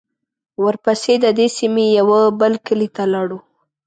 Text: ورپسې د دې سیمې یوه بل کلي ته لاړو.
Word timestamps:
ورپسې 0.63 1.13
د 1.23 1.25
دې 1.37 1.47
سیمې 1.57 1.85
یوه 1.99 2.19
بل 2.39 2.53
کلي 2.65 2.89
ته 2.95 3.03
لاړو. 3.13 3.39